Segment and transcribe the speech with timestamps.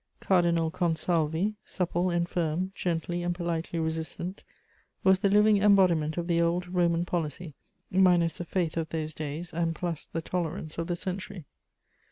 [0.19, 4.43] Cardinal Consalvi, supple and firm, gently and politely resistant,
[5.03, 7.53] was the living embodiment of the old Roman policy,
[7.91, 11.45] minus the faith of those days and plus the tolerance of the century.